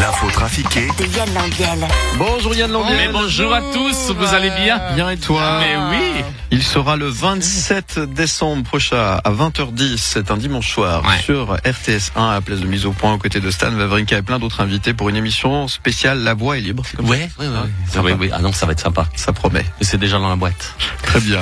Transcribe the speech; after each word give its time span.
L'info 0.00 0.30
trafiquée 0.30 0.88
De 0.98 1.04
Yann 1.16 1.28
Lambiel. 1.34 1.86
Bonjour 2.16 2.54
Yann 2.54 2.70
Lambiel. 2.72 2.96
Mais 2.96 3.08
bonjour 3.12 3.52
à 3.52 3.60
tous, 3.60 4.12
vous 4.16 4.34
allez 4.34 4.50
bien 4.50 4.80
Bien 4.94 5.10
et 5.10 5.18
toi 5.18 5.60
Mais 5.60 5.76
oui 5.76 6.24
Il 6.50 6.62
sera 6.62 6.96
le 6.96 7.06
27 7.08 7.98
décembre 8.14 8.62
prochain 8.62 9.18
à 9.22 9.30
20h10, 9.30 9.98
c'est 9.98 10.30
un 10.30 10.36
dimanche 10.38 10.72
soir, 10.72 11.02
Ouais. 11.04 11.20
sur 11.22 11.52
RTS 11.54 12.12
1 12.16 12.24
à 12.30 12.32
la 12.34 12.40
place 12.40 12.60
de 12.60 12.66
mise 12.66 12.86
au 12.86 12.92
point 12.92 13.12
aux 13.12 13.18
côtés 13.18 13.40
de 13.40 13.50
Stan 13.50 13.72
Wawrinka 13.72 14.16
et 14.18 14.22
plein 14.22 14.38
d'autres 14.38 14.60
invités 14.60 14.94
pour 14.94 15.08
une 15.10 15.16
émission 15.16 15.68
spéciale 15.68 16.20
La 16.22 16.32
Voix 16.34 16.56
est 16.56 16.60
libre. 16.62 16.82
c'est 16.88 16.96
comme 16.96 17.06
ça 17.06 17.12
Ouais, 17.12 17.28
ouais, 17.38 17.46
ouais. 17.46 17.52
sympa. 17.88 17.96
Ah, 17.96 18.00
oui, 18.02 18.12
oui. 18.18 18.30
Ah 18.32 18.38
non, 18.40 18.52
ça 18.52 18.64
va 18.66 18.72
être 18.72 18.80
sympa. 18.80 19.06
Ça 19.16 19.32
promet. 19.32 19.64
Et 19.80 19.84
C'est 19.84 19.98
déjà 19.98 20.18
dans 20.18 20.28
la 20.30 20.36
boîte. 20.36 20.74
Très 21.02 21.20
bien. 21.20 21.40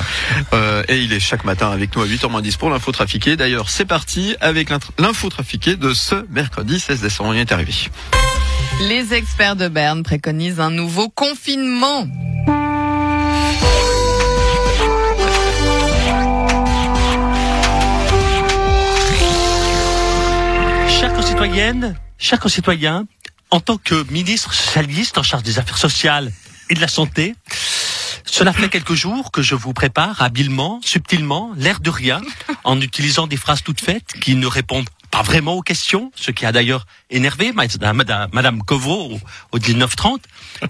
Euh, 0.53 0.83
et 0.89 0.97
il 0.99 1.13
est 1.13 1.19
chaque 1.21 1.45
matin 1.45 1.69
avec 1.71 1.95
nous 1.95 2.01
à 2.01 2.07
8h10 2.07 2.57
pour 2.57 2.69
l'info 2.71 2.91
trafiquée. 2.91 3.35
D'ailleurs, 3.37 3.69
c'est 3.69 3.85
parti 3.85 4.35
avec 4.41 4.69
l'info 4.97 5.29
trafiquée 5.29 5.75
de 5.75 5.93
ce 5.93 6.25
mercredi 6.31 6.79
16 6.79 7.01
décembre. 7.01 7.29
On 7.29 7.33
y 7.33 7.39
est 7.39 7.51
arrivé. 7.51 7.73
Les 8.81 9.13
experts 9.13 9.55
de 9.55 9.67
Berne 9.67 10.03
préconisent 10.03 10.59
un 10.59 10.71
nouveau 10.71 11.09
confinement. 11.09 12.07
Chères 20.87 21.13
concitoyennes, 21.13 21.97
chers 22.17 22.39
concitoyens, 22.39 23.05
en 23.51 23.59
tant 23.59 23.77
que 23.77 24.09
ministre 24.11 24.53
socialiste 24.53 25.17
en 25.17 25.23
charge 25.23 25.43
des 25.43 25.59
affaires 25.59 25.77
sociales 25.77 26.31
et 26.69 26.73
de 26.73 26.81
la 26.81 26.87
santé, 26.87 27.35
cela 28.25 28.53
fait 28.53 28.69
quelques 28.69 28.93
jours 28.93 29.31
que 29.31 29.41
je 29.41 29.55
vous 29.55 29.73
prépare 29.73 30.21
habilement, 30.21 30.79
subtilement, 30.83 31.51
l'air 31.57 31.79
de 31.79 31.89
rien, 31.89 32.21
en 32.63 32.79
utilisant 32.79 33.27
des 33.27 33.37
phrases 33.37 33.63
toutes 33.63 33.81
faites 33.81 34.13
qui 34.21 34.35
ne 34.35 34.47
répondent 34.47 34.89
pas 35.11 35.21
vraiment 35.21 35.53
aux 35.53 35.61
questions, 35.61 36.11
ce 36.15 36.31
qui 36.31 36.45
a 36.45 36.51
d'ailleurs 36.51 36.85
énervé 37.09 37.51
madame, 37.53 38.03
madame, 38.31 38.61
au, 38.69 39.19
au 39.51 39.59
1930. 39.59 40.21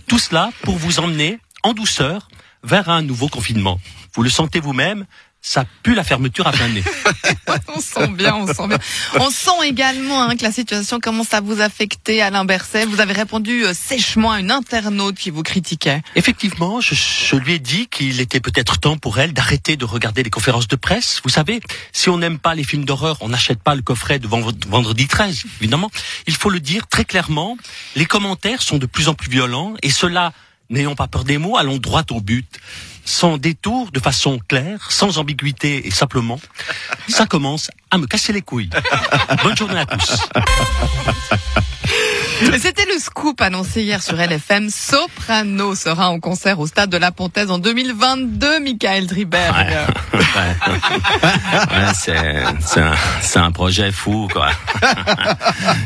Tout 0.08 0.20
cela 0.20 0.52
pour 0.64 0.78
vous 0.78 1.00
emmener 1.00 1.40
en 1.64 1.74
douceur 1.74 2.28
vers 2.64 2.90
un 2.90 3.02
nouveau 3.02 3.28
confinement. 3.28 3.80
Vous 4.14 4.24
le 4.24 4.30
sentez 4.30 4.60
vous-même, 4.60 5.06
ça 5.42 5.64
pue 5.84 5.96
la 5.96 6.04
fermeture 6.04 6.46
à 6.48 6.52
plein 6.52 6.68
nez. 6.68 6.84
On 7.76 7.80
sent 7.80 8.08
bien, 8.10 8.36
on 8.36 8.46
sent 8.48 8.68
bien. 8.68 8.78
On 9.20 9.30
sent 9.30 9.50
également 9.66 10.22
hein, 10.22 10.36
que 10.36 10.44
la 10.44 10.52
situation 10.52 11.00
commence 11.00 11.34
à 11.34 11.42
vous 11.42 11.62
affecter, 11.62 12.22
Alain 12.22 12.46
Berset. 12.46 12.86
Vous 12.86 13.00
avez 13.00 13.14
répondu 13.14 13.66
euh, 13.66 13.74
sèchement 13.74 14.32
à 14.32 14.40
une 14.40 14.52
internaute 14.52 15.16
qui 15.18 15.30
vous 15.30 15.42
critiquait. 15.44 16.02
Effectivement, 16.16 16.82
je, 16.82 16.94
je 16.94 17.36
lui 17.38 17.54
ai 17.54 17.60
dit 17.60 17.88
qu'il 17.88 18.20
était 18.22 18.40
peut-être 18.42 18.80
temps 18.80 18.98
pour 18.98 19.18
elle 19.20 19.34
d'arrêter 19.34 19.78
de 19.78 19.86
regarder 19.86 20.24
les 20.24 20.30
conférences 20.30 20.68
de 20.68 20.76
presse. 20.76 21.22
Vous 21.24 21.30
savez, 21.30 21.62
si 21.94 22.10
on 22.10 22.18
n'aime 22.18 22.38
pas 22.40 22.54
les 22.54 22.64
films 22.64 22.86
d'horreur, 22.86 23.18
on 23.22 23.30
n'achète 23.30 23.64
pas 23.64 23.76
le 23.76 23.82
coffret 23.82 24.20
de 24.20 24.28
Ven- 24.28 24.44
Vendredi 24.68 25.08
13, 25.08 25.44
évidemment. 25.62 25.90
Il 26.28 26.36
faut 26.36 26.50
le 26.50 26.60
dire 26.60 26.88
très 26.88 27.06
clairement, 27.06 27.58
les 27.96 28.06
commentaires 28.06 28.62
sont 28.62 28.78
de 28.78 28.86
plus 28.86 29.08
en 29.08 29.14
plus 29.14 29.30
violents 29.30 29.74
et 29.84 29.90
cela, 29.90 30.34
n'ayons 30.70 30.96
pas 30.96 31.08
peur 31.08 31.24
des 31.24 31.38
mots, 31.38 31.58
allons 31.58 31.78
droit 31.78 32.04
au 32.12 32.20
but. 32.22 32.60
Sans 33.10 33.40
détour, 33.40 33.92
de 33.92 34.00
façon 34.00 34.38
claire, 34.48 34.92
sans 34.92 35.18
ambiguïté 35.18 35.88
et 35.88 35.90
simplement, 35.90 36.40
ça 37.08 37.26
commence 37.26 37.72
à 37.90 37.98
me 37.98 38.06
casser 38.06 38.32
les 38.32 38.44
couilles. 38.44 38.70
Bonne 39.44 39.58
journée 39.58 39.80
à 39.80 39.86
tous. 39.88 40.30
C'était 42.60 42.86
le 42.86 43.00
scoop 43.00 43.42
annoncé 43.42 43.84
hier 43.84 44.02
sur 44.02 44.16
LFM. 44.16 44.70
Soprano 44.70 45.76
sera 45.76 46.10
en 46.10 46.20
concert 46.20 46.60
au 46.60 46.68
stade 46.68 46.90
de 46.90 46.98
la 46.98 47.12
Pontaise 47.12 47.52
en 47.52 47.60
2022, 47.60 48.60
Michael 48.62 49.08
Driberg. 49.08 49.56
Ouais, 50.14 50.20
c'est, 51.94 52.44
c'est 53.22 53.40
un, 53.40 53.52
projet 53.52 53.92
fou, 53.92 54.28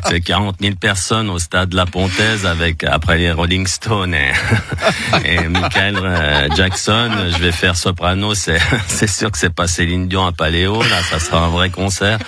c'est 0.07 0.21
40 0.21 0.57
000 0.61 0.75
personnes 0.75 1.29
au 1.29 1.39
stade 1.39 1.69
de 1.69 1.75
la 1.75 1.85
Pontaise 1.85 2.45
avec, 2.45 2.83
après 2.83 3.17
les 3.17 3.31
Rolling 3.31 3.65
Stones 3.67 4.15
et, 5.25 5.47
Michael 5.47 5.97
euh, 5.97 6.47
Jackson. 6.55 7.09
Je 7.31 7.37
vais 7.37 7.51
faire 7.51 7.75
soprano. 7.75 8.33
C'est, 8.35 8.59
sûr 9.07 9.31
que 9.31 9.37
c'est 9.37 9.53
pas 9.53 9.67
Céline 9.67 10.07
Dion 10.07 10.25
à 10.25 10.31
Paléo. 10.31 10.81
Là, 10.81 11.01
ça 11.09 11.19
sera 11.19 11.45
un 11.45 11.49
vrai 11.49 11.69
concert 11.69 12.19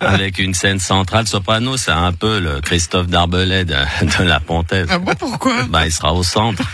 avec 0.00 0.38
une 0.38 0.54
scène 0.54 0.78
centrale. 0.80 1.26
Soprano, 1.26 1.76
c'est 1.76 1.90
un 1.90 2.12
peu 2.12 2.38
le 2.38 2.60
Christophe 2.60 3.08
De, 3.50 3.64
de 3.64 4.22
la 4.22 4.38
Pontaise. 4.38 4.86
Ah 4.90 4.98
bon, 4.98 5.12
pourquoi? 5.18 5.64
Bah, 5.64 5.84
il 5.84 5.92
sera 5.92 6.14
au 6.14 6.22
centre. 6.22 6.62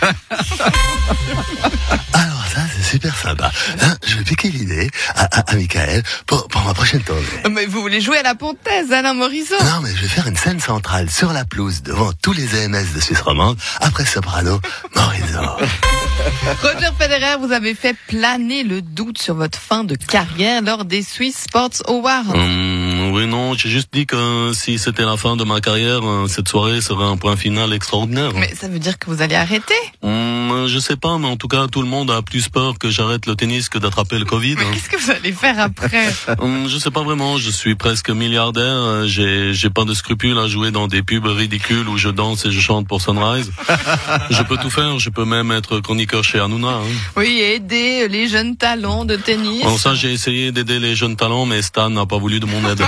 Alors 2.13 2.45
ça, 2.53 2.61
c'est 2.75 2.83
super 2.83 3.15
sympa. 3.17 3.51
Hein, 3.81 3.95
je 4.05 4.15
vais 4.17 4.23
piquer 4.23 4.49
l'idée 4.49 4.89
à, 5.15 5.39
à, 5.39 5.51
à 5.51 5.55
Michael 5.55 6.03
pour, 6.27 6.47
pour 6.47 6.61
ma 6.61 6.75
prochaine 6.75 7.01
tournée. 7.01 7.25
Mais 7.51 7.65
vous 7.65 7.81
voulez 7.81 7.99
jouer 7.99 8.19
à 8.19 8.23
la 8.23 8.35
Pontaise, 8.35 8.91
Alain 8.91 9.15
Morisot? 9.15 9.55
Non, 9.63 9.81
mais 9.81 9.89
je 9.95 10.01
vais 10.03 10.07
faire 10.07 10.27
une 10.27 10.37
scène 10.37 10.59
centrale 10.59 11.09
sur 11.09 11.33
la 11.33 11.45
pelouse 11.45 11.81
devant 11.81 12.11
tous 12.21 12.33
les 12.33 12.55
EMS 12.55 12.93
de 12.95 13.01
Suisse 13.01 13.21
romande, 13.21 13.57
après 13.81 14.05
Soprano, 14.05 14.61
Morizot. 14.95 15.57
Roger 16.63 16.89
Federer, 16.97 17.37
vous 17.39 17.51
avez 17.51 17.75
fait 17.75 17.95
planer 18.07 18.63
le 18.63 18.81
doute 18.81 19.21
sur 19.21 19.35
votre 19.35 19.59
fin 19.59 19.83
de 19.83 19.95
carrière 19.95 20.61
lors 20.61 20.85
des 20.85 21.03
Swiss 21.03 21.37
Sports 21.43 21.81
Awards. 21.87 22.33
Hum, 22.33 23.11
oui, 23.13 23.27
non, 23.27 23.53
j'ai 23.53 23.69
juste 23.69 23.89
dit 23.93 24.05
que 24.05 24.51
si 24.53 24.79
c'était 24.79 25.03
la 25.03 25.17
fin 25.17 25.35
de 25.35 25.43
ma 25.43 25.61
carrière, 25.61 26.07
euh, 26.07 26.27
cette 26.27 26.47
soirée 26.47 26.81
serait 26.81 27.05
un 27.05 27.17
point 27.17 27.35
final 27.35 27.73
extraordinaire. 27.73 28.31
Mais 28.35 28.53
ça 28.55 28.67
veut 28.67 28.79
dire 28.79 28.97
que 28.99 29.09
vous 29.09 29.21
allez 29.21 29.35
arrêter 29.35 29.73
Hum, 30.03 30.26
je 30.67 30.79
sais 30.79 30.95
pas, 30.95 31.17
mais 31.17 31.27
en 31.27 31.37
tout 31.37 31.47
cas, 31.47 31.67
tout 31.67 31.81
le 31.81 31.87
monde 31.87 32.11
a 32.11 32.21
plus 32.21 32.49
peur 32.49 32.77
que 32.79 32.89
j'arrête 32.89 33.25
le 33.25 33.35
tennis 33.35 33.69
que 33.69 33.77
d'attraper 33.77 34.19
le 34.19 34.25
Covid. 34.25 34.55
Mais 34.55 34.65
qu'est-ce 34.73 34.89
que 34.89 34.97
vous 34.97 35.11
allez 35.11 35.31
faire 35.31 35.59
après? 35.59 36.07
Hum, 36.39 36.67
je 36.67 36.77
sais 36.77 36.91
pas 36.91 37.03
vraiment, 37.03 37.37
je 37.37 37.49
suis 37.49 37.75
presque 37.75 38.09
milliardaire, 38.09 38.63
euh, 38.63 39.07
j'ai, 39.07 39.53
j'ai 39.53 39.69
pas 39.69 39.85
de 39.85 39.93
scrupules 39.93 40.37
à 40.37 40.47
jouer 40.47 40.71
dans 40.71 40.87
des 40.87 41.01
pubs 41.01 41.25
ridicules 41.25 41.87
où 41.87 41.97
je 41.97 42.09
danse 42.09 42.45
et 42.45 42.51
je 42.51 42.59
chante 42.59 42.87
pour 42.87 43.01
Sunrise. 43.01 43.51
je 44.29 44.43
peux 44.43 44.57
tout 44.57 44.69
faire, 44.69 44.99
je 44.99 45.09
peux 45.09 45.25
même 45.25 45.51
être 45.51 45.79
chroniqueur 45.79 46.23
chez 46.23 46.39
Hanouna. 46.39 46.67
Hein. 46.67 46.83
Oui, 47.15 47.39
aider 47.41 48.07
les 48.07 48.27
jeunes 48.27 48.55
talents 48.55 49.05
de 49.05 49.15
tennis. 49.15 49.63
Bon, 49.63 49.77
ça, 49.77 49.95
j'ai 49.95 50.11
essayé 50.11 50.51
d'aider 50.51 50.79
les 50.79 50.95
jeunes 50.95 51.15
talents, 51.15 51.45
mais 51.45 51.61
Stan 51.61 51.89
n'a 51.89 52.05
pas 52.05 52.17
voulu 52.17 52.39
de 52.39 52.45
mon 52.45 52.69
aide. 52.69 52.81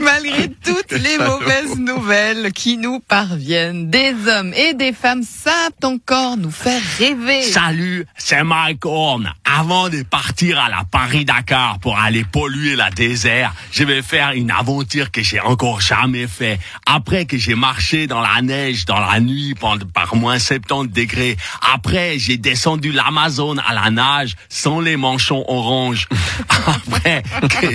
Malgré 0.00 0.48
toutes 0.64 0.92
les 0.92 1.18
mauvaises 1.18 1.76
nouvelles 1.76 2.52
qui 2.52 2.76
nous 2.76 3.00
parviennent, 3.00 3.77
des 3.86 4.14
hommes 4.26 4.52
et 4.54 4.74
des 4.74 4.92
femmes 4.92 5.22
savent 5.22 5.72
encore 5.82 6.36
nous 6.36 6.50
faire 6.50 6.82
rêver. 6.98 7.42
Salut, 7.42 8.06
c'est 8.16 8.42
Mike 8.42 8.84
Horn. 8.84 9.32
Avant 9.44 9.88
de 9.88 10.02
partir 10.02 10.58
à 10.58 10.68
la 10.68 10.84
Paris-Dakar 10.90 11.78
pour 11.78 11.98
aller 11.98 12.24
polluer 12.24 12.76
la 12.76 12.90
désert, 12.90 13.54
je 13.72 13.84
vais 13.84 14.02
faire 14.02 14.32
une 14.32 14.50
aventure 14.50 15.10
que 15.10 15.22
j'ai 15.22 15.40
encore 15.40 15.80
jamais 15.80 16.26
fait. 16.26 16.58
Après 16.86 17.24
que 17.24 17.38
j'ai 17.38 17.54
marché 17.54 18.06
dans 18.06 18.20
la 18.20 18.42
neige, 18.42 18.84
dans 18.84 19.00
la 19.00 19.20
nuit, 19.20 19.54
pendant, 19.54 19.86
par 19.86 20.14
moins 20.16 20.38
70 20.38 20.92
degrés. 20.92 21.36
Après, 21.74 22.18
j'ai 22.18 22.36
descendu 22.36 22.92
l'Amazone 22.92 23.62
à 23.66 23.74
la 23.74 23.90
nage 23.90 24.36
sans 24.48 24.80
les 24.80 24.96
manchons 24.96 25.44
orange. 25.48 26.08
Après, 26.66 27.22
que 27.48 27.66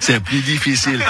c'est 0.00 0.22
plus 0.22 0.40
difficile. 0.40 1.04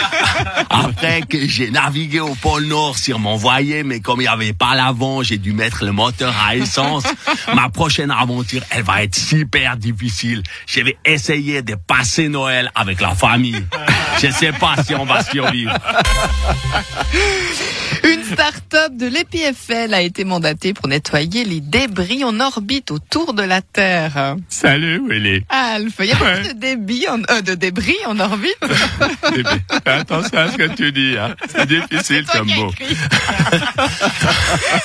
Après 0.70 1.22
que 1.22 1.46
j'ai 1.46 1.70
navigué 1.70 2.20
au 2.20 2.34
pôle 2.34 2.64
Nord 2.64 2.98
sur 2.98 3.18
mon 3.18 3.36
voilier, 3.36 3.82
mais 3.82 4.00
comme 4.00 4.20
il 4.20 4.24
n'y 4.24 4.28
avait 4.32 4.52
pas 4.52 4.74
l'avant, 4.74 5.22
j'ai 5.22 5.38
dû 5.38 5.52
mettre 5.52 5.84
le 5.84 5.92
moteur 5.92 6.34
à 6.44 6.56
essence. 6.56 7.04
Ma 7.54 7.68
prochaine 7.68 8.10
aventure, 8.10 8.62
elle 8.70 8.82
va 8.82 9.02
être 9.02 9.14
super 9.14 9.76
difficile. 9.76 10.42
Je 10.66 10.80
vais 10.80 10.96
essayer 11.04 11.62
de 11.62 11.74
passer 11.74 12.28
Noël 12.28 12.70
avec 12.74 13.00
la 13.00 13.14
famille. 13.14 13.64
Je 14.22 14.30
sais 14.30 14.52
pas 14.52 14.82
si 14.82 14.94
on 14.94 15.04
va 15.04 15.22
survivre. 15.22 15.72
Une 18.04 18.21
start-up 18.32 18.96
de 18.96 19.06
l'EPFL 19.06 19.92
a 19.94 20.00
été 20.00 20.24
mandatée 20.24 20.72
pour 20.72 20.88
nettoyer 20.88 21.44
les 21.44 21.60
débris 21.60 22.24
en 22.24 22.40
orbite 22.40 22.90
autour 22.90 23.34
de 23.34 23.42
la 23.42 23.62
Terre. 23.62 24.36
Salut, 24.48 25.02
Willy. 25.06 25.44
Alf, 25.48 25.94
il 26.00 26.06
y 26.06 26.12
a 26.12 26.16
pas 26.16 26.38
de, 26.40 26.52
débit 26.52 27.06
en, 27.08 27.20
euh, 27.30 27.42
de 27.42 27.54
débris 27.54 27.96
en 28.06 28.18
orbite? 28.18 28.56
Attention 29.84 30.38
à 30.38 30.50
ce 30.50 30.56
que 30.56 30.74
tu 30.74 30.92
dis, 30.92 31.16
hein. 31.18 31.34
C'est 31.48 31.66
difficile 31.66 32.24
as 32.32 32.40
écrit. 32.40 32.96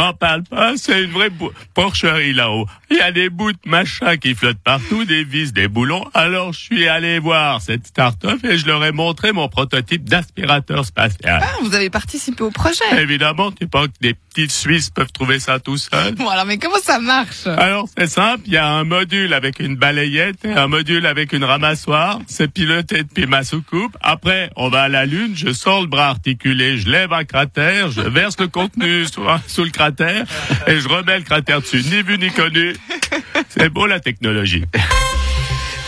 M'en 0.00 0.14
parle 0.14 0.44
pas, 0.44 0.78
c'est 0.78 1.04
une 1.04 1.10
vraie 1.10 1.28
porcherie 1.74 2.32
là-haut. 2.32 2.66
Il 2.90 2.96
y 2.96 3.02
a 3.02 3.12
des 3.12 3.28
bouts 3.28 3.52
de 3.52 3.58
machin 3.66 4.16
qui 4.16 4.34
flottent 4.34 4.62
partout, 4.64 5.04
des 5.04 5.24
vis, 5.24 5.52
des 5.52 5.68
boulons. 5.68 6.08
Alors 6.14 6.54
je 6.54 6.58
suis 6.58 6.88
allé 6.88 7.18
voir 7.18 7.60
cette 7.60 7.86
start-up 7.86 8.42
et 8.42 8.56
je 8.56 8.66
leur 8.66 8.82
ai 8.82 8.92
montré 8.92 9.32
mon 9.32 9.50
prototype 9.50 10.08
d'aspirateur 10.08 10.86
spatial. 10.86 11.42
Ah, 11.44 11.58
vous 11.60 11.74
avez 11.74 11.90
participé 11.90 12.42
au 12.42 12.50
projet. 12.50 12.82
Évidemment, 12.98 13.52
tu 13.52 13.66
penses 13.66 13.88
que 13.88 14.00
des 14.00 14.14
petites 14.14 14.52
Suisses 14.52 14.88
peuvent 14.88 15.12
trouver 15.12 15.38
ça 15.38 15.60
tout 15.60 15.76
seuls 15.76 16.14
Bon, 16.14 16.30
alors, 16.30 16.46
mais 16.46 16.56
comment 16.56 16.80
ça 16.82 16.98
marche? 16.98 17.46
Alors 17.46 17.86
c'est 17.94 18.06
simple, 18.06 18.44
il 18.46 18.54
y 18.54 18.56
a 18.56 18.66
un 18.66 18.84
module 18.84 19.34
avec 19.34 19.60
une 19.60 19.76
balayette 19.76 20.46
et 20.46 20.52
un 20.52 20.66
module 20.66 21.04
avec 21.04 21.34
une 21.34 21.44
ramassoire. 21.44 22.20
C'est 22.26 22.50
piloté 22.50 23.02
depuis 23.02 23.26
ma 23.26 23.44
soucoupe. 23.44 23.94
Après, 24.00 24.50
on 24.56 24.70
va 24.70 24.84
à 24.84 24.88
la 24.88 25.04
lune, 25.04 25.32
je 25.34 25.52
sors 25.52 25.82
le 25.82 25.88
bras 25.88 26.08
articulé, 26.08 26.78
je 26.78 26.88
lève 26.88 27.12
un 27.12 27.24
cratère, 27.24 27.90
je 27.90 28.00
verse 28.00 28.36
le 28.40 28.48
contenu 28.48 29.04
sous, 29.12 29.26
sous 29.46 29.64
le 29.64 29.70
cratère 29.70 29.89
et 30.66 30.80
je 30.80 30.88
remets 30.88 31.18
le 31.18 31.24
cratère 31.24 31.60
dessus. 31.60 31.82
Ni 31.84 32.02
vu 32.02 32.18
ni 32.18 32.30
connu. 32.30 32.74
C'est 33.48 33.68
beau 33.68 33.86
la 33.86 34.00
technologie. 34.00 34.64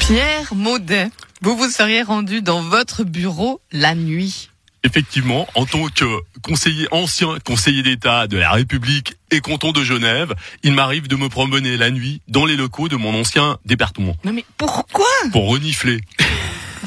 Pierre 0.01 0.55
Maudet, 0.55 1.09
vous 1.41 1.57
vous 1.57 1.69
seriez 1.71 2.03
rendu 2.03 2.43
dans 2.43 2.61
votre 2.63 3.05
bureau 3.05 3.61
la 3.71 3.95
nuit. 3.95 4.49
Effectivement, 4.85 5.47
en 5.55 5.65
tant 5.65 5.87
que 5.87 6.05
conseiller 6.43 6.89
ancien 6.91 7.37
conseiller 7.45 7.85
d'État 7.85 8.27
de 8.27 8.37
la 8.37 8.51
République 8.51 9.15
et 9.31 9.41
canton 9.41 9.71
de 9.71 9.85
Genève, 9.85 10.35
il 10.65 10.73
m'arrive 10.73 11.07
de 11.07 11.15
me 11.15 11.29
promener 11.29 11.77
la 11.77 11.91
nuit 11.93 12.21
dans 12.27 12.47
les 12.47 12.57
locaux 12.57 12.89
de 12.89 12.97
mon 12.97 13.15
ancien 13.15 13.59
département 13.65 14.17
Non 14.25 14.33
mais 14.33 14.45
pourquoi? 14.59 15.07
Pour 15.31 15.51
renifler. 15.51 16.01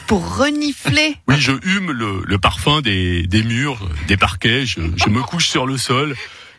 Pour 0.07 0.38
renifler? 0.38 1.15
Oui, 1.29 1.35
je 1.39 1.53
hume 1.63 1.91
le, 1.91 2.21
le 2.25 2.38
parfum 2.38 2.81
des, 2.81 3.23
des 3.27 3.44
murs, 3.44 3.79
des 4.07 4.18
parquets, 4.18 4.65
je, 4.65 4.81
je 4.97 5.09
me 5.09 5.21
couche 5.21 5.47
sur 5.47 5.65
le 5.65 5.77
sol. 5.77 6.15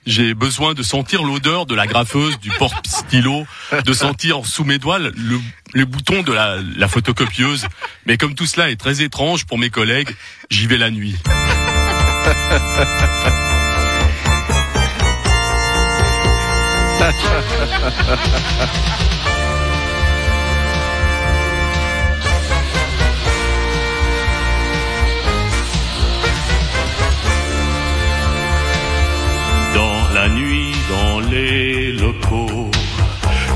J'ai 0.06 0.34
besoin 0.34 0.74
de 0.74 0.82
sentir 0.84 1.24
l'odeur 1.24 1.66
de 1.66 1.74
la 1.74 1.86
graffeuse, 1.86 2.38
du 2.38 2.50
porte-stylo, 2.50 3.44
de 3.84 3.92
sentir 3.92 4.46
sous 4.46 4.62
mes 4.64 4.78
doigts 4.78 5.00
le, 5.00 5.12
les 5.74 5.84
boutons 5.84 6.22
de 6.22 6.32
la, 6.32 6.58
la 6.76 6.86
photocopieuse. 6.86 7.66
Mais 8.06 8.16
comme 8.16 8.34
tout 8.34 8.46
cela 8.46 8.70
est 8.70 8.76
très 8.76 9.02
étrange 9.02 9.46
pour 9.46 9.58
mes 9.58 9.70
collègues, 9.70 10.10
j'y 10.48 10.68
vais 10.68 10.78
la 10.78 10.90
nuit. 10.90 11.16
nuit, 30.36 30.74
dans 30.94 31.18
les 31.30 31.92
locaux, 31.92 32.70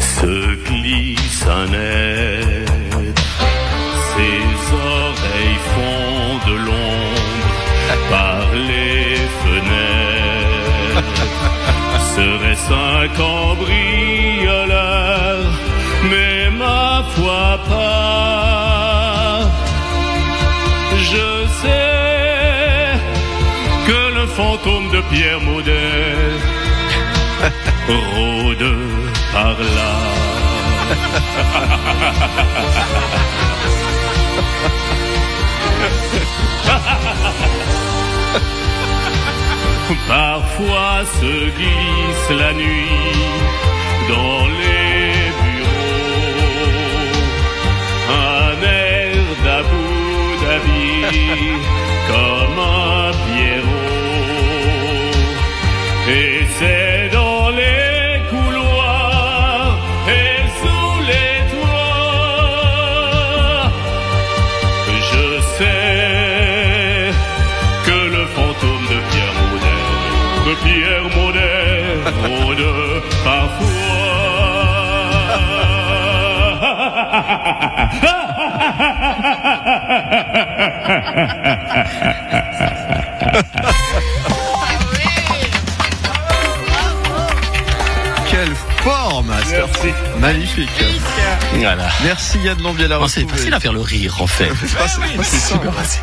se 0.00 0.54
glisse 0.68 1.46
un 1.46 1.72
être. 1.72 2.72
Ses 4.12 4.44
oreilles 4.96 5.62
font 5.74 6.32
de 6.48 6.54
l'ombre 6.66 7.94
par 8.14 8.42
les 8.68 9.04
fenêtres. 9.42 11.00
Serait-ce 12.16 12.72
un 12.72 13.06
cambrioleur 13.22 15.38
Mais 16.10 16.42
ma 16.50 16.88
foi 17.14 17.48
pas. 17.68 19.38
Je 21.10 21.28
sais 21.62 22.90
que 23.86 24.00
le 24.18 24.24
fantôme 24.26 24.88
de 24.90 25.00
Pierre 25.10 25.40
Maudet 25.40 26.16
rôde 27.92 28.76
par 29.32 29.56
là. 29.76 29.92
Parfois 40.08 41.04
se 41.20 41.50
glisse 41.50 42.30
la 42.30 42.52
nuit 42.52 42.99
rôde 72.70 73.70
Quelle 82.40 82.76
forme 88.82 89.28
Merci. 89.50 89.88
Magnifique. 90.20 90.70
Voilà. 91.54 91.88
Merci 92.04 92.38
Yann 92.44 92.60
Lambiel 92.62 92.92
à 92.92 92.98
Non, 92.98 93.08
c'est 93.08 93.28
facile 93.28 93.52
à 93.54 93.60
faire 93.60 93.72
le 93.72 93.80
rire, 93.80 94.16
en 94.20 94.26
fait. 94.26 94.50
C'est 94.62 94.76
pas- 94.78 94.88
c'est. 95.84 96.00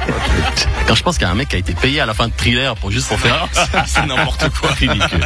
Quand 0.88 0.95
je 0.95 1.03
pense 1.03 1.18
qu'il 1.18 1.25
y 1.25 1.29
a 1.29 1.31
un 1.31 1.35
mec 1.35 1.50
qui 1.50 1.56
a 1.56 1.59
été 1.59 1.74
payé 1.74 2.00
à 2.01 2.06
la 2.06 2.13
fin 2.13 2.27
de 2.27 2.33
thriller 2.35 2.75
pour 2.75 2.91
juste 2.91 3.07
pour 3.07 3.19
faire, 3.19 3.47
Ah, 3.74 3.83
c'est 3.88 4.06
n'importe 4.06 4.50
quoi, 4.59 4.71
ridicule. 4.71 5.25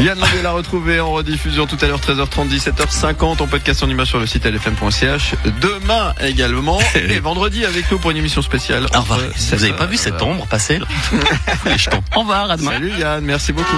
Yann 0.00 0.18
Lambiel 0.18 0.46
à 0.46 0.52
retrouver 0.52 1.00
en 1.00 1.10
rediffusion 1.12 1.66
tout 1.66 1.76
à 1.82 1.86
l'heure 1.86 2.00
13h30, 2.00 2.48
17h50 2.48 3.42
en 3.42 3.46
podcast 3.46 3.82
en 3.82 3.88
image 3.88 4.08
sur 4.08 4.18
le 4.18 4.26
site 4.26 4.46
lfm.ch. 4.46 5.34
Demain 5.60 6.14
également 6.20 6.78
et 6.94 7.18
vendredi 7.20 7.64
avec 7.64 7.90
nous 7.90 7.98
pour 7.98 8.10
une 8.10 8.16
émission 8.16 8.42
spéciale. 8.42 8.86
Au 8.94 9.00
revoir. 9.00 9.18
Entre 9.20 9.56
Vous 9.56 9.64
avez 9.64 9.72
pas 9.74 9.86
vu 9.86 9.96
7h, 9.96 10.00
cette 10.00 10.22
ombre 10.22 10.46
passer 10.46 10.78
là? 10.78 10.86
Les 11.66 11.78
jetons. 11.78 12.02
Au 12.16 12.20
revoir, 12.20 12.50
à 12.50 12.56
demain. 12.56 12.72
Salut 12.72 12.92
Yann, 12.98 13.24
merci 13.24 13.52
beaucoup. 13.52 13.76